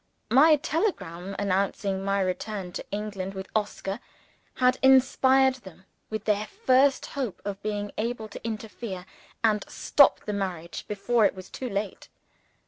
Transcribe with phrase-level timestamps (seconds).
[0.31, 3.99] My telegram, announcing my return to England with Oscar,
[4.55, 9.05] had inspired them with their first hope of being able to interfere,
[9.43, 12.09] and stop the marriage before it was too late.